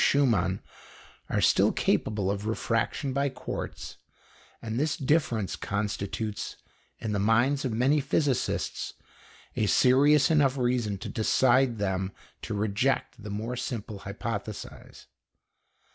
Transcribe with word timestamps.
Schumann, 0.03 0.63
are 1.29 1.41
still 1.41 1.71
capable 1.71 2.31
of 2.31 2.47
refraction 2.47 3.13
by 3.13 3.29
quartz, 3.29 3.97
and 4.59 4.79
this 4.79 4.97
difference 4.97 5.55
constitutes, 5.55 6.55
in 6.97 7.11
the 7.11 7.19
minds 7.19 7.65
of 7.65 7.71
many 7.71 8.01
physicists, 8.01 8.95
a 9.55 9.67
serious 9.67 10.31
enough 10.31 10.57
reason 10.57 10.97
to 10.97 11.07
decide 11.07 11.77
them 11.77 12.11
to 12.41 12.55
reject 12.55 13.21
the 13.21 13.29
more 13.29 13.55
simple 13.55 13.99
hypothesis. 13.99 15.05